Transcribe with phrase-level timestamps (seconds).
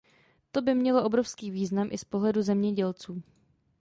[0.53, 3.21] To by mělo obrovský význam, i z pohledu zemědělců.